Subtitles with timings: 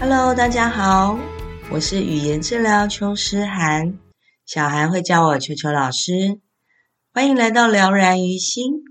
[0.00, 1.18] Hello，大家好，
[1.72, 3.98] 我是语言治疗邱诗涵，
[4.46, 6.40] 小孩会叫我邱邱老师。
[7.12, 8.84] 欢迎来到了然于心。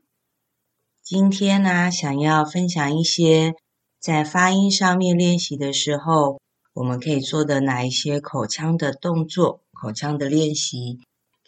[1.01, 3.53] 今天呢，想要分享一些
[4.01, 6.41] 在发音上面练习的时候，
[6.73, 10.99] 我们可以做的哪一些口腔的动作、口腔的练习，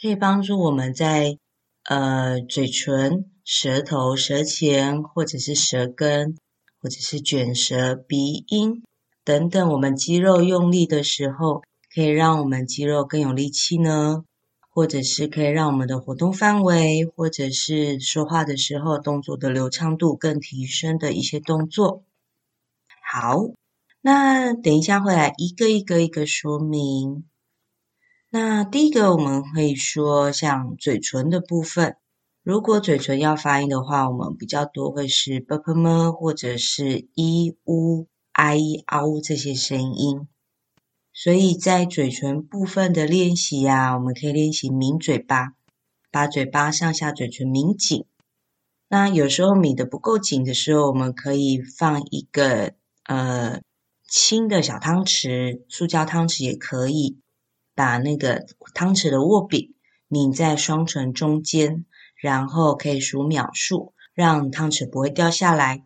[0.01, 1.37] 可以帮助我们在
[1.83, 6.37] 呃嘴唇、舌头、舌前，或者是舌根，
[6.81, 8.83] 或者是卷舌、鼻音。
[9.29, 11.61] 等等，我们肌肉用力的时候，
[11.93, 14.25] 可以让我们肌肉更有力气呢？
[14.71, 22.03] 或者是可以让我们的活动范围，或者是说话的时候动作的流畅度更提升的一些动作。
[23.07, 23.51] 好，
[24.01, 27.23] 那等一下会来一个一个一个说明。
[28.31, 31.97] 那第一个我们会说像嘴唇的部分，
[32.41, 38.07] 如果嘴唇要发音的话，我们比较多会是 b p m 或者是 i u。
[38.41, 40.25] i、ao 这些声音，
[41.11, 45.55] 所以在嘴唇部分的练习呀，我们可以练习抿嘴巴，
[46.09, 48.05] 把嘴巴上下嘴唇抿紧。
[48.87, 53.59] 那有时候抿得不够紧的时候，我们可以放一个呃
[54.07, 57.19] 轻的小汤匙，塑胶汤匙也可以，
[57.75, 59.73] 把那个汤匙的握柄
[60.07, 61.83] 抿在双唇中间，
[62.15, 65.83] 然后可以数秒数，让汤匙不会掉下来。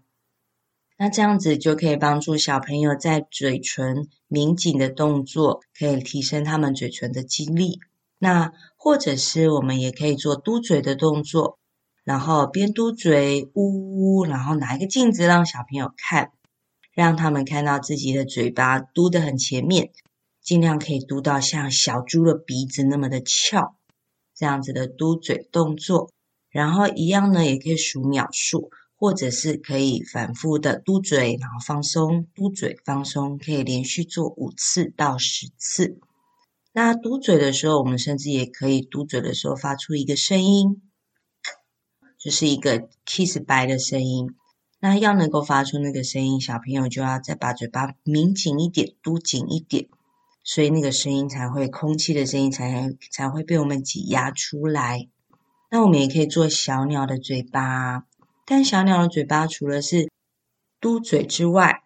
[0.97, 7.79] 那这样子就可以帮助小朋友在嘴唇抿紧的动作，可以提升他们嘴唇的肌力。
[8.19, 11.57] 那或者是我们也可以做嘟嘴的动作，
[12.03, 16.31] 然后边嘟嘴呜呜，然后拿一个镜子让小朋友看，
[16.94, 19.91] 让他们看到自己的嘴巴嘟得很前面，
[20.41, 23.75] 尽量可以嘟到像小猪的鼻子那么的翘，
[24.35, 26.12] 这样子的嘟嘴动作。
[26.50, 28.69] 然后一样呢，也可以数秒数。
[29.03, 36.00] 或者是可以反复的嘟嘴，然后放松，嘟嘴放松，可以连续做五次到十次。
[36.72, 40.81] 那嘟嘴的时候，我们甚至也可以嘟嘴的时候发出一个声音，
[42.18, 44.30] 就是一个 kiss by 的声音。
[44.80, 49.90] 那要能够发出那个声音，小朋友就要再把嘴巴抿紧一点，嘟紧一点，
[50.46, 55.09] 所以那个声音才会，空气的声音才才会被我们挤压出来。
[55.70, 58.06] 那我们也可以做小鸟的嘴巴。
[58.45, 60.09] 但小鸟的嘴巴除了是
[60.81, 61.83] 嘟嘴之外，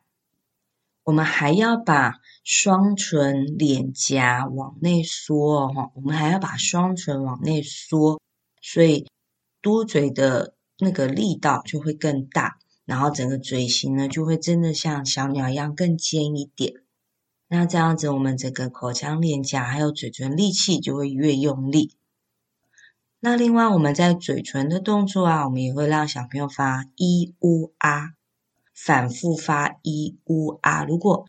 [1.03, 8.19] 我们还要把双唇、脸颊往内缩哈，我们还要把双唇往内缩，
[8.61, 9.07] 所以
[9.61, 16.73] 嘟嘴的那个力道就会更大，然后整个嘴型呢就会真的像小鸟一样更尖一点。
[17.47, 21.96] 那这样子，我们整个口腔、脸颊还有嘴唇力气就会越用力。
[23.19, 28.11] 那另外，我们在嘴唇的动作啊，我们也会让小朋友发一、乌、啊，
[28.75, 30.83] 反复发一、乌、啊。
[30.83, 31.25] 如果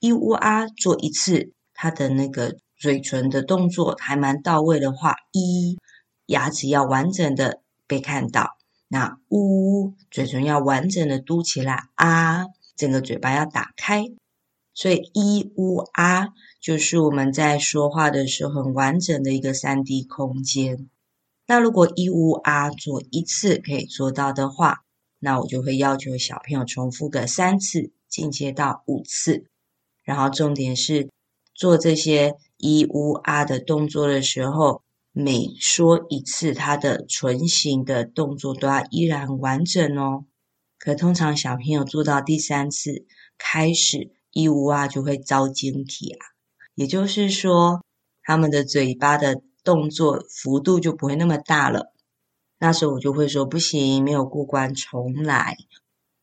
[0.00, 5.78] 一、乌、啊做一次，他的那个嘴唇的动作还蛮到位的话，一
[6.26, 8.58] 牙齿要完整的被看到，
[8.88, 12.44] 那呜嘴唇要完整的嘟起来，啊，
[12.76, 14.04] 整个嘴巴要打开，
[14.74, 16.28] 所以一、乌、啊
[16.60, 20.90] 就是我们在说话的时候很完整的一个三 D 空间。
[21.50, 24.84] 那如果一乌啊做一次可以做到的话，
[25.18, 29.46] 那我就会要求小朋友重复个三次，进阶到五次。
[30.04, 31.10] 然后重点是
[31.52, 40.26] 做这些一乌啊的动作的时候，每说一次，它的唇形的动作都要依然完整哦。
[40.78, 43.04] 可通常小朋友做到第三次
[43.36, 46.26] 开始一乌啊就会遭晶体啊，
[46.76, 47.84] 也就是说
[48.22, 49.42] 他们的嘴巴的。
[49.64, 51.92] 动作幅度就不会那么大了，
[52.58, 55.56] 那时候我就会说不行，没有过关，重来。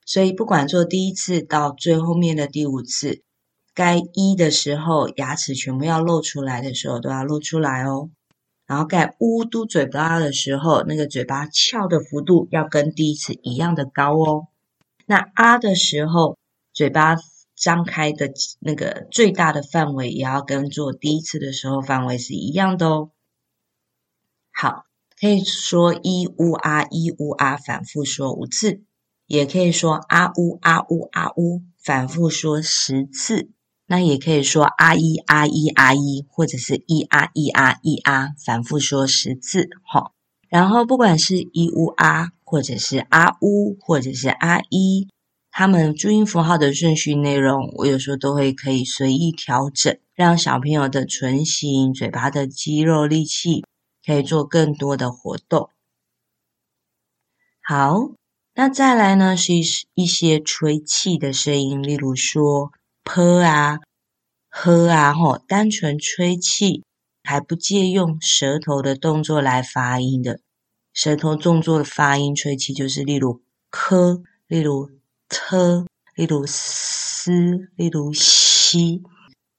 [0.06, 3.22] 所以不管做第一次到最后面的第五次，
[3.74, 8.10] 该一的时候牙齿全部要露出来的时候都要露出来哦。
[8.66, 14.48] 然后该呜嘟嘴巴的时候，那个嘴巴翘的幅度要跟第一次一样的高哦。
[15.06, 16.38] 那啊的时候，
[16.74, 17.16] 嘴巴
[17.56, 23.10] 张开的那个最大的范围也要跟做第一次的时候范围是一样的哦。
[24.60, 24.86] 好，
[25.22, 28.82] 可以说一乌啊一乌啊，反复说五次。
[29.28, 33.52] 也可以说啊呜啊呜啊呜，反复说十次。
[33.86, 39.70] 那也可以说啊一啊一啊一，或者是一啊一啊一啊，反复说十次。
[39.84, 40.14] 好，
[40.50, 45.08] 然后不管是一呜啊，或者是啊呜，或者是啊一，
[45.52, 53.64] 他们注音符号的顺序内容，我有时候都会可以随意调整，让小朋友的唇形、嘴巴的肌肉力气
[54.08, 55.70] 可以做更多的活动。
[57.62, 58.12] 好。
[58.60, 59.54] 那再来呢，是
[59.94, 62.72] 一些吹气的声音，例如说
[63.04, 63.78] “p” 啊、
[64.50, 66.84] “h” 啊，吼，单纯吹气，
[67.24, 70.40] 还不借用舌头的动作来发音的。
[70.92, 74.90] 舌头动作的发音吹气，就是例如 “k”，例如
[75.30, 77.32] “t”，例如 “s”，
[77.76, 79.04] 例如 “x”，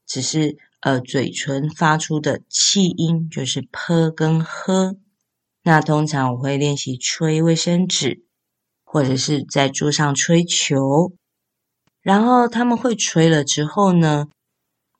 [0.08, 0.58] 只是
[0.88, 4.96] 呃嘴唇发出的气音，就是 “p” 跟 “h”。
[5.62, 8.24] 那通常我会练习吹卫生纸。
[8.90, 11.12] 或者是在桌上吹球，
[12.00, 14.28] 然后他们会吹了之后呢，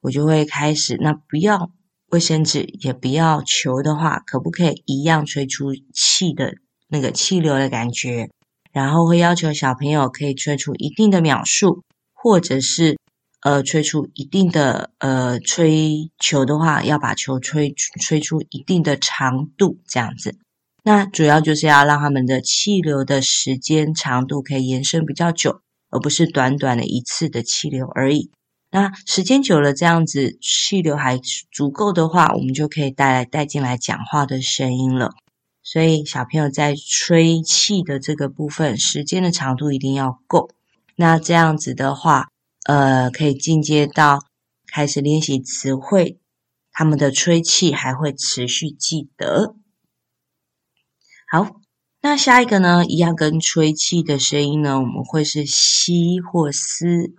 [0.02, 0.98] 我就会开始。
[1.00, 1.70] 那不要
[2.10, 6.56] 卫生纸，也不要球的话，可不可以一样吹出气的
[6.88, 8.28] 那个气流的感觉？
[8.72, 11.82] 然后会要求小朋友可以吹出一定的秒数，
[12.12, 12.98] 或者是
[13.40, 20.36] 呃吹出一定的呃吹球的话，要把球吹吹出一定的长度，这样子。
[20.82, 28.30] 那主要就是要让他们的气流的时间长度可以延伸比较久，而不是短短的一次的气流而已。
[28.70, 31.18] 那时间久了，这样子气流还
[31.50, 35.12] 足够的话，我们就可以带来带进来讲话的声音了。
[35.62, 40.50] 所以小朋友在吹气的这个部分，时间的长度一定要够。
[40.96, 42.28] 那这样子的话，
[42.68, 44.26] 呃，可以进阶到
[44.70, 46.20] 开始练习词汇，
[46.70, 49.56] 他们的吹气还会持续记得。
[51.30, 51.62] 好，
[52.02, 57.14] 那下一个呢，一样跟吹气的声音呢，我们会是吸或嘶。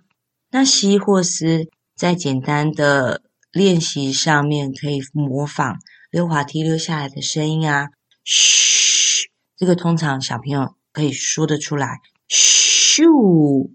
[0.52, 5.80] 那吸或嘶，在简单的练习上面，可以模仿
[6.12, 7.88] 溜滑梯溜下来的声音啊。
[8.22, 11.98] 嘘，这个通常小朋友可以说得出来。
[12.28, 13.68] 咻，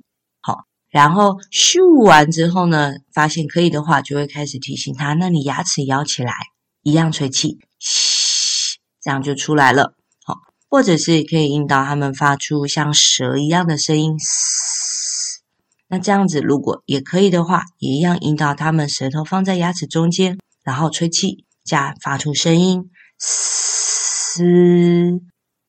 [0.96, 6.34] 然后咻完之后呢，发现可以的话，就会开始提醒他，那你牙齿咬起来，
[6.84, 9.94] 一样吹气，嘘，这样就出来了。
[10.24, 10.38] 好
[10.70, 15.42] 或者是可以引导他们发出像蛇一样的声音，嘶。
[15.90, 22.90] 那这样子如果也可以的话，也一样引导他们舌头放在牙齿中间，然后吹气加发出声音，
[23.20, 24.44] 嘶，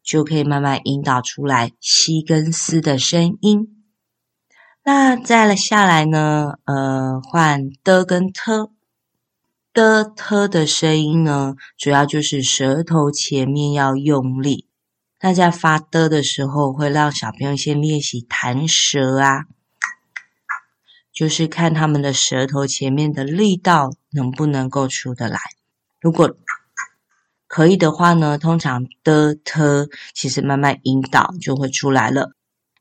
[0.04, 3.72] 就可以慢慢引导出来吸跟嘶的声音。
[4.88, 8.70] 那再了下来呢，呃，换的跟特
[9.72, 14.68] 的特的声音呢，主要就是舌头前面要用力。
[15.20, 19.46] 那在发的的时候，会让小朋友先练习弹舌啊，
[21.12, 25.40] 就是看他们的舌头前面的力道能不能够出得来。
[26.00, 26.36] 如果
[27.48, 32.35] 可以的话呢，通常的特其实慢慢引导就会出来了。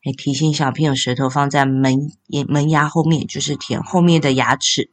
[0.06, 2.12] 也，提醒小朋友舌头放在门
[2.48, 4.92] 门牙后面，就是舔后面的牙齿，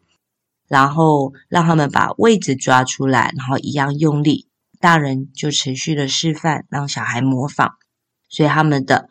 [0.69, 4.49] 然后让他们把位置抓出来，然后一样用力。
[4.81, 7.75] 大人就持续的示范，让小孩模仿，
[8.29, 9.11] 所以他们的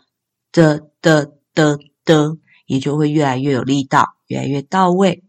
[0.52, 5.24] 的的的的也就会越来越有力道，越来越到位。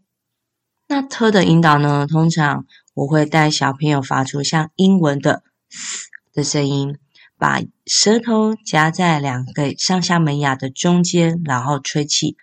[0.87, 2.07] 那特的引导呢？
[2.07, 6.97] 通常我会带小朋友发出像英文的嘶的声音，
[7.43, 12.37] 把舌头夹在两个上下门牙的中间，然后吹气。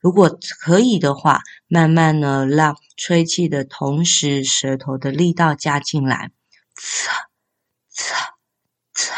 [0.00, 6.30] 如果可以的话，慢慢呢让吹气的同时，舌头的力道加进来。
[6.74, 7.10] 呲
[7.94, 8.14] 呲
[8.94, 9.10] 呲，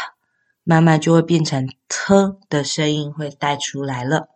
[0.65, 4.27] 慢慢就会变成特的声音会带出来了。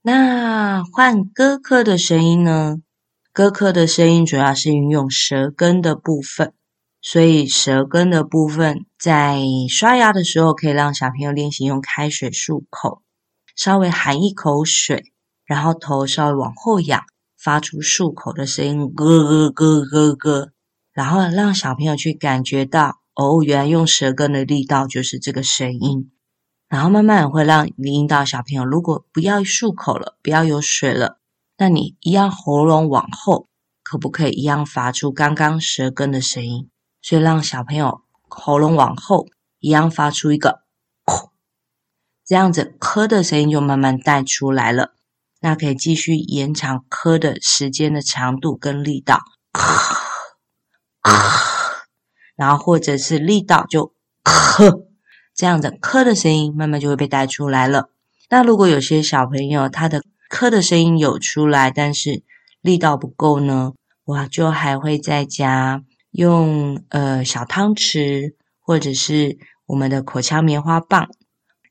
[0.00, 2.78] 那换哥克的声音呢？
[3.30, 6.54] 哥克的声音主要是运用舌根的部分，
[7.06, 13.02] 所以舌根的部分在刷牙的时候，可以让小朋友练习用开水漱口，
[13.54, 15.12] 稍微含一口水，
[15.44, 17.04] 然后头稍微往后仰，
[17.36, 20.50] 发出漱口的声音，咯咯咯咯咯。
[20.94, 26.10] 然后让小朋友去感觉到，哦，原来用舌根的力道就是这个声音。
[26.70, 31.18] 然后慢慢也会让引导小朋友，如果不要漱口了，不要有水了，
[31.58, 33.48] 那你一样喉咙往后，
[33.82, 36.70] 可不可以一样发出刚刚舌根的声音？
[37.04, 39.26] 所以让小朋友喉咙往后，
[39.58, 40.62] 一样发出一个
[41.04, 41.28] “咳”，
[42.24, 44.94] 这样子“咳”的声音就慢慢带出来了。
[45.40, 49.20] 那可以继续延长“咳”的时间的长度跟力道。
[49.52, 49.60] 咳
[51.04, 51.74] ”，“咳
[52.36, 53.92] 然后或者是力道就
[54.24, 54.86] 咳，
[55.34, 57.90] 这样子咳的声音慢慢就会被带出来了。
[58.30, 62.22] 那如果有些小朋友他的咳的声音有出来，但是
[62.62, 65.84] 力道不够呢，我就还会再加
[66.14, 71.08] 用呃小汤匙或者是我们的口腔棉花棒，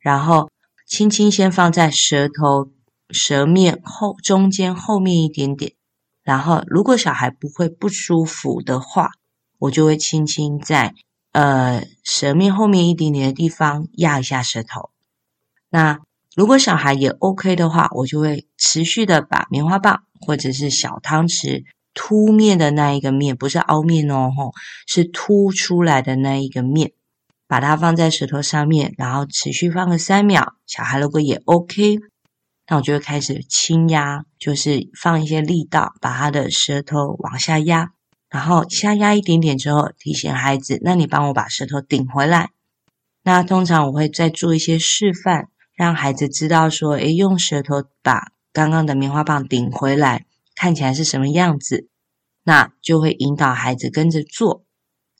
[0.02, 0.50] 然后
[0.86, 2.72] 轻轻先放在舌头
[3.10, 5.74] 舌面后中间后面一点点，
[6.22, 9.12] 然后如果小孩不会不舒服的话，
[9.60, 10.94] 我就会轻轻在。
[11.32, 14.92] 呃，舌面后面一点点的地方压一下舌头。
[15.72, 16.00] 那
[16.36, 24.52] 如果小孩也 OK 的话，我就会持续的把棉花棒或者是小汤匙凸面的那一个面，不是凹面哦，吼，
[24.88, 26.92] 是凸出来的那一个面，
[27.48, 30.56] 把它放在舌头上面，然后持续放个三秒。
[30.66, 32.00] 小孩如果也 OK，
[32.68, 37.92] 那我就会开始轻压，就是放一些力道，把他的舌头往下压。
[38.30, 42.50] 然后下压一点点之后，提醒孩子：“那你帮我把舌头顶回来。”
[43.22, 51.88] 那通常我会再做一些示范，让孩子知道说：“诶，用舌头把刚刚的棉花棒顶回来，看起来是什么样子。”
[52.44, 54.64] 那就会引导孩子跟着做。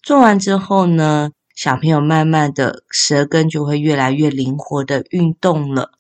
[0.02, 5.92] 做完之后呢，小朋友慢慢的舌根就会越来越灵活的运动了。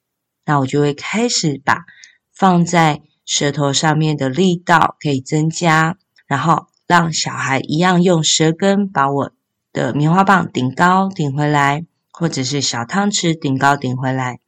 [0.46, 1.86] 那我就会开始把
[2.34, 6.68] 放在舌头上面的力道可以增加，然后。
[6.86, 9.32] 让小孩一样用舌根把我
[9.72, 14.40] 的棉花棒顶高顶回来，或者是小汤匙顶高顶回来。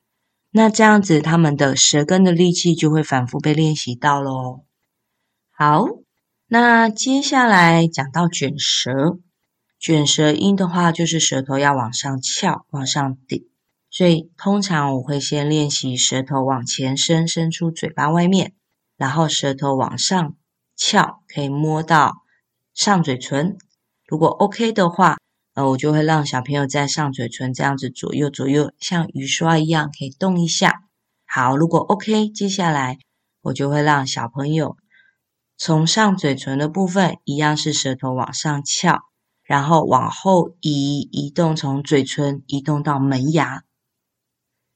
[0.52, 4.66] 那这样子，他们的舌根的力气就会反复被练习到喽。
[5.58, 5.86] 好，
[6.48, 9.20] 那接下来讲到卷舌，
[9.80, 13.48] 卷舌音的话，就是舌头要往上翘，往上顶。
[13.90, 18.52] 所以通常我会先练习舌头往前伸，伸出嘴巴外面，
[18.98, 20.36] 然后舌头往上
[20.76, 22.16] 翘，可以摸到。
[22.74, 23.58] 上嘴唇，
[24.06, 25.16] 如果 OK 的话，
[25.54, 30.82] 呃，我就会让小朋友在上嘴唇这样子左右左右，像雨刷一样可以动一下。
[31.26, 32.98] 好，如果 OK，接下来
[33.44, 34.76] 我就会让小朋友
[35.58, 39.04] 从上嘴唇的部分一样是舌头往上翘，
[39.44, 43.64] 然后往后移，移动从嘴唇移动到门牙，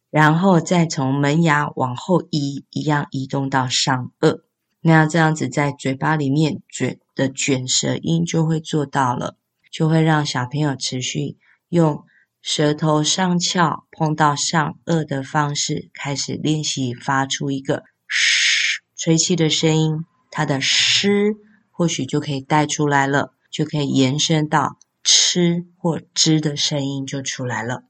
[0.10, 4.42] 然后再从门牙往后移，一样移动到上颚。
[4.82, 9.36] 那这样子在嘴巴里面卷的卷舌音就会做到了，
[9.70, 12.06] 就会让小朋友持续用
[12.42, 21.38] 舌头上翘碰到上颚的方式开始练习发出一个嘘吹气的声音，它的嘘
[21.72, 27.84] 或许就可以带出来了，就可以延伸到吃或吱的声音就出来了。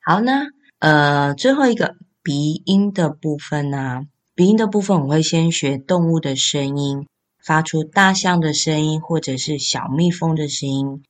[0.00, 0.32] 好，呢
[0.78, 7.06] 呃最后一个鼻音的部分呢、鼻音的部分，我会先学动物的声音，
[7.38, 11.02] 发出大象的声音，或者是小蜜蜂的声音，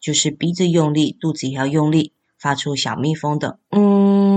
[0.00, 4.33] 就是鼻子用力，肚子也要用力，发出小蜜蜂的嗯。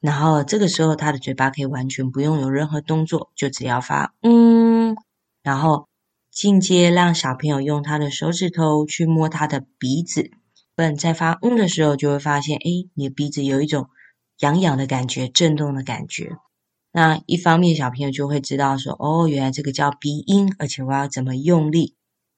[0.00, 4.96] 然后这个时候，他的嘴巴可以完全不用有任何动作，就只要发嗯。
[5.42, 5.88] 然后
[6.30, 10.30] 进阶让小朋友用他的手指头去摸他的鼻子，
[10.74, 13.88] 不在发嗯的时候，就会发现，哎，你的鼻子有一种
[14.38, 16.36] 痒痒的感觉，震动的感觉。
[16.92, 21.94] 那一方面，小朋友就会知道说，哦，原来这个叫鼻音，而且我要怎么用力。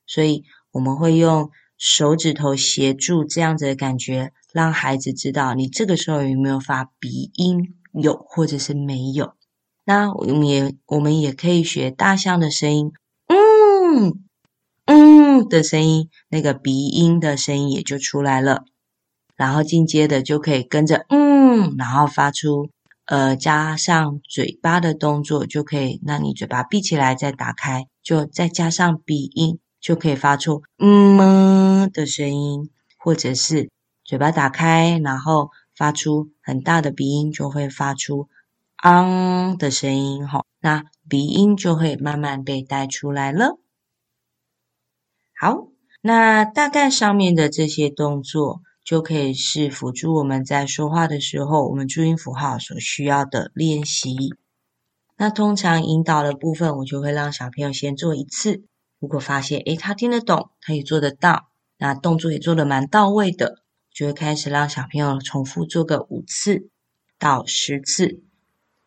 [0.07, 9.35] 所以我们会用手指头协助这样子的感觉，让孩子知道你这个时候有没有发鼻音，有或者是没有。
[9.85, 12.93] 那我们也我们也可以学大象的声音，
[13.27, 14.25] 嗯
[14.87, 18.65] 嗯的声音，那个鼻音的声音也就出来了。
[19.37, 22.71] 然后进阶的就可以跟着嗯，然后发出。
[23.05, 33.69] 呃，加上嘴巴的动作就可以，让你嘴巴闭起来再打开，就再加上鼻音，就可以发出嗯么的声音，或者是
[34.05, 38.29] 嘴巴打开，然后发出很大的鼻音，就会发出
[38.77, 43.59] 昂的声音，哈，那鼻音就会慢慢被带出来了。
[45.39, 45.69] 好，
[46.01, 48.63] 那大概上面的这些动作。
[48.85, 54.35] 就可以是辅助我们在说话的时候，我们注音符号所需要的练习。
[55.17, 58.65] 那通常引导的部分，我就会让小朋友先做一次。
[58.99, 61.47] 如果发现诶，他听得懂，他也做得到，
[61.79, 63.62] 那动作也做得蛮到位的，
[63.93, 66.69] 就会开始让小朋友重复做个五次
[67.19, 68.23] 到十次。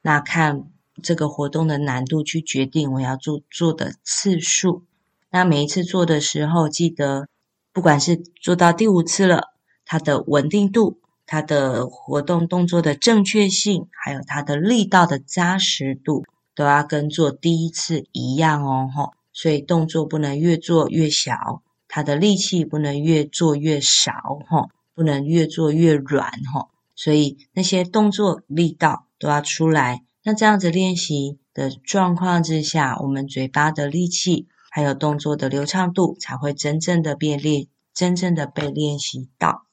[0.01, 0.67] 那看
[1.01, 4.83] 这个活动的难度去决定我要做做的次数。
[5.29, 7.27] 那每一次做的时候，记得
[7.74, 9.51] 不管是做到第五次了。
[9.88, 19.13] 它的稳定度、它的活动动作的正确性，还有它的力道的扎实度，都要跟做第一次一样哦，吼！
[19.31, 24.12] 所以动作不能越做越小，它的力气不能越做越少，
[24.50, 24.71] 吼！
[24.95, 26.69] 不能越做越软哈。
[26.95, 30.03] 所以那些动作力道都要出来。
[30.23, 39.67] 那这样子练习的状况之下，我们嘴巴的力气还有动作的流畅度才会真正的被练，真正的被练习到。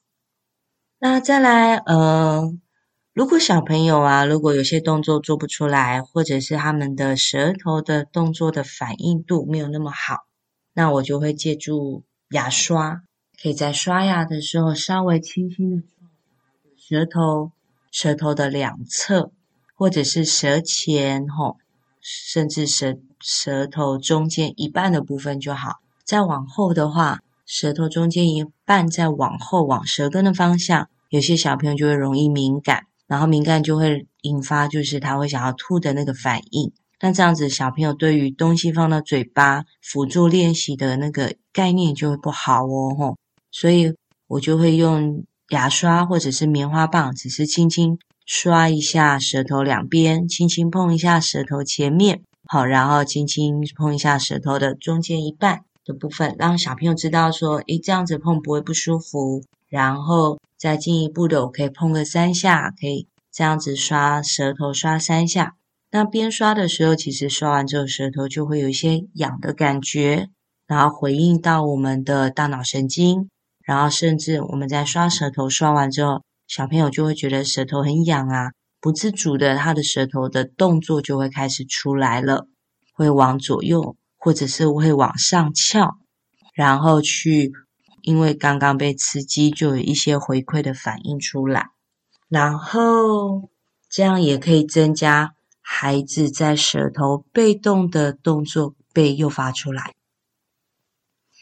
[0.98, 2.52] 那再来，呃，
[3.12, 10.26] 如果小朋友啊，如果有些动作做不出来，或者是他们的舌头的动作的反应度没有那么好，
[10.74, 13.02] 那我就会借助牙刷，
[13.42, 15.82] 可以在刷牙的时候稍微轻轻的
[16.76, 17.50] 舌头，
[17.90, 19.32] 舌头的两侧。
[19.74, 21.56] 或者是舌前吼，
[22.00, 25.80] 甚至舌舌头中间一半的部分就好。
[26.04, 36.70] 再往后的话，舌头中间一半再往后往舌根的方向，有些小朋友就会容易敏感，然后敏感就会引发就是他会想要吐的那个反应。
[37.00, 43.16] 那这样子小朋友对于东西放到嘴巴辅助练习的那个概念就会不好哦吼。
[43.52, 43.94] 所以
[44.26, 47.96] 我就会用牙刷或者是棉花棒，只是轻轻。
[48.24, 59.42] 刷一下舌头两边，轻轻碰一下舌头前面，好，然后轻轻碰一下舌头的中间一半的部分，让小朋友知道说，诶，这样子碰不会不舒服。
[59.68, 65.56] 然后再进一步的，我可以碰个三下，可以这样子刷舌头刷三下。
[65.90, 70.28] 那边刷的时候，其实刷完之后舌头就会有一些痒的感觉，
[70.68, 73.28] 然后回应到我们的大脑神经，
[73.64, 76.22] 然后甚至我们在刷舌头刷完之后。
[76.48, 82.46] 小朋友就会觉得舌头很痒啊，不自主的，他的舌头的动作就会开始出来了，
[82.92, 85.96] 会往左右，或者是会往上翘，
[86.52, 87.52] 然后去，
[88.02, 91.70] 因为刚刚被刺激，就有一些回馈的反应出来，
[92.28, 93.48] 然后
[93.88, 99.94] 这样也可以增加孩子在舌头被动的动作被诱发出来。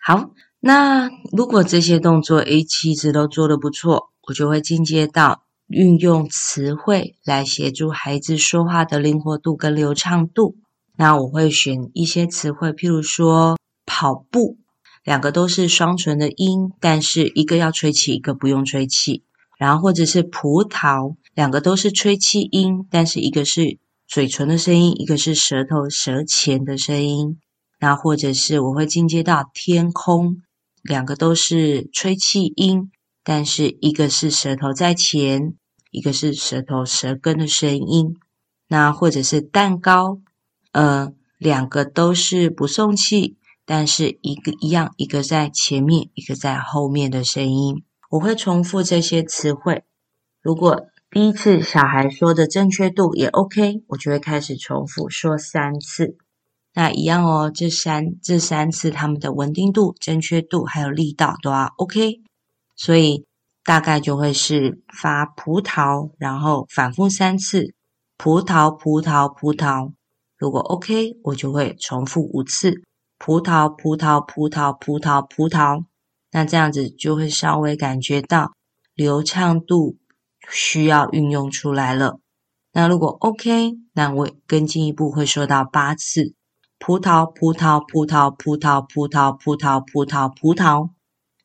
[0.04, 0.30] 好，
[0.60, 4.10] 那如果这些动作 A 其实都做得不错。
[4.28, 10.56] 我就会进阶到运用词汇来协助孩子说话的灵活度跟流畅度。
[10.96, 14.58] 那我会选一些词汇，譬如说跑步，
[15.02, 19.24] 两个都是双唇的音，但是一个要吹气，一个不用吹气。
[19.58, 27.40] 然后或者是葡萄，两个都是吹气音，但是一个是嘴唇的声音，一个是舌头舌前的声音。
[27.80, 30.36] 那或者是我会进阶到天空，
[30.82, 32.90] 两个都是吹气音。
[33.22, 35.54] 但是一个是舌头在前，
[35.90, 38.16] 一个是舌头舌根的声音，
[38.66, 40.20] 那或者是蛋糕，
[40.72, 47.84] 呃，两个都是不送气，但是一个一样，一个在前面，一个在后面的声音。
[48.08, 49.84] 我会重复这些词汇。
[50.40, 56.16] 如果第一次小孩说的正确度也 OK，我就会开始重复说三次。
[56.72, 62.20] 那一样哦，这三这三次他们的稳定度、正确度还有力道都要 OK。
[62.76, 63.26] 所以
[63.64, 67.74] 大概就会是发葡萄，然后反复三次，
[68.16, 69.92] 葡萄，葡萄，葡萄。
[70.38, 72.82] 如果 OK，我就会重复五次，
[73.18, 75.84] 葡萄，葡萄，葡萄，葡萄，葡萄。
[76.32, 78.52] 那这样子就会稍微感觉到
[78.94, 79.98] 流畅度
[80.48, 82.20] 需要运用出来了。
[82.72, 86.34] 那如果 OK，那我更进一步会说到八次，
[86.80, 90.90] 葡萄，葡萄，葡萄，葡萄，葡萄，葡萄，葡萄，葡萄。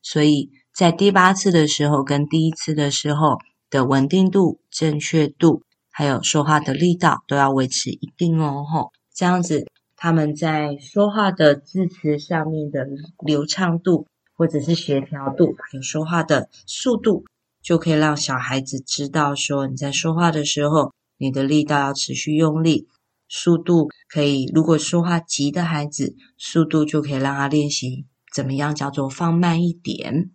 [0.02, 0.50] 所以。
[0.76, 3.38] 在第八次的时候，跟第一次的时候
[3.70, 8.62] 的稳定度、正确度，还有说话的力道，都要维持一定哦。
[8.62, 12.86] 吼，这样子他们在说话的字词上面的
[13.24, 17.24] 流畅度，或者是协调度，还有说话的速度，
[17.62, 22.86] 就可以让小孩子知道说，你在说话的时候，你的力道要持续用力，
[23.28, 24.50] 速度可以。
[24.54, 30.30] 如果说话急的孩子，速度就可以让他练习怎么样叫做放慢一点。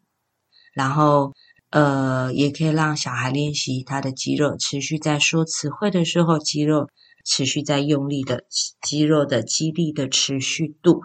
[0.74, 1.34] 然后，
[1.70, 6.90] 呃，也可以让小孩练习他的肌肉持续在说词汇的时候，肌肉
[7.26, 8.46] 持续在用力的
[8.82, 11.02] 肌肉的肌力的持续度，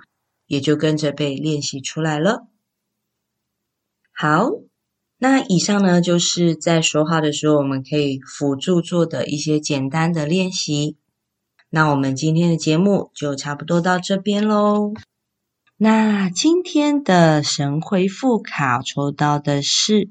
[0.47, 2.47] 也就跟着被练习出来了。
[4.13, 4.49] 好，
[5.19, 10.97] 那以上呢，就是在说话的时候我们可以辅助做的一些简单的练习。
[11.77, 14.95] 那我们今天的节目就差不多到这边喽。
[15.77, 20.09] 那今天的神回复卡抽到的是：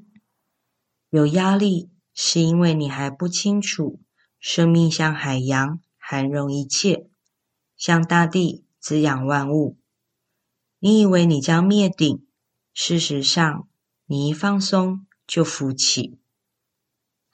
[1.10, 3.98] 有压力是因为你还不清楚，
[4.38, 7.08] 生命像海洋，涵容一切，
[7.76, 9.76] 像大地滋养万物。
[10.78, 12.24] 你以为你将灭顶，
[12.72, 13.66] 事实上
[14.06, 16.20] 你一放松就浮起。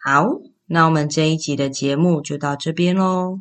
[0.03, 0.25] 好，
[0.65, 3.41] 那我们这一集的节目就到这边喽，